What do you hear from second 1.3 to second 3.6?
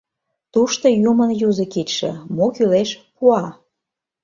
юзо кидше Мо кӱлеш— пуа.